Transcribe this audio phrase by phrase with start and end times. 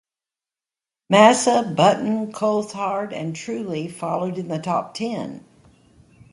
[1.11, 5.45] Massa, Button, Coulthard and Trulli followed in the top ten.